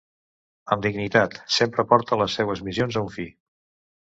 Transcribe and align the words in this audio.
Amb 0.75 0.85
dignitat, 0.85 1.37
sempre 1.57 1.85
porta 1.91 2.19
les 2.23 2.39
seues 2.41 2.65
missions 2.71 2.99
a 2.99 3.05
un 3.09 3.17
fi. 3.19 3.29